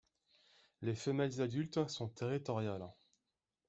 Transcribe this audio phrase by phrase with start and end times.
[0.81, 2.89] Les femelles adultes sont territoriales.